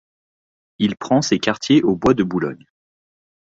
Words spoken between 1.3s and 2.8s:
quartiers au bois de Boulogne.